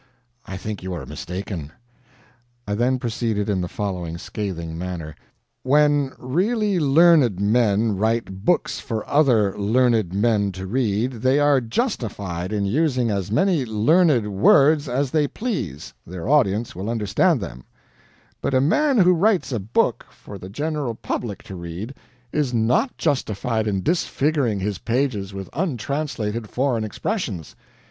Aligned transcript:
"I 0.47 0.57
think 0.57 0.81
you 0.81 0.93
are 0.95 1.05
mistaken." 1.05 1.71
I 2.67 2.73
then 2.73 2.97
proceeded 2.97 3.51
in 3.51 3.61
the 3.61 3.67
following 3.67 4.17
scathing 4.17 4.75
manner. 4.75 5.13
"When 5.61 6.13
really 6.17 6.79
learned 6.79 7.39
men 7.39 7.95
write 7.95 8.43
books 8.43 8.79
for 8.79 9.07
other 9.07 9.55
learned 9.55 10.11
men 10.11 10.53
to 10.53 10.65
read, 10.65 11.11
they 11.21 11.37
are 11.37 11.61
justified 11.61 12.51
in 12.51 12.65
using 12.65 13.11
as 13.11 13.31
many 13.31 13.63
learned 13.63 14.33
words 14.33 14.89
as 14.89 15.11
they 15.11 15.27
please 15.27 15.93
their 16.03 16.27
audience 16.27 16.75
will 16.75 16.89
understand 16.89 17.39
them; 17.39 17.63
but 18.41 18.55
a 18.55 18.59
man 18.59 18.97
who 18.97 19.13
writes 19.13 19.51
a 19.51 19.59
book 19.59 20.07
for 20.09 20.39
the 20.39 20.49
general 20.49 20.95
public 20.95 21.43
to 21.43 21.55
read 21.55 21.93
is 22.33 22.55
not 22.55 22.97
justified 22.97 23.67
in 23.67 23.83
disfiguring 23.83 24.59
his 24.61 24.79
pages 24.79 25.31
with 25.31 25.47
untranslated 25.53 26.49
foreign 26.49 26.83
expressions. 26.83 27.55